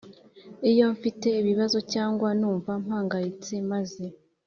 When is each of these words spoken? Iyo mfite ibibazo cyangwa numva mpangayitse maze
Iyo 0.71 0.85
mfite 0.95 1.27
ibibazo 1.41 1.77
cyangwa 1.93 2.29
numva 2.39 2.71
mpangayitse 2.83 3.53
maze 3.71 4.05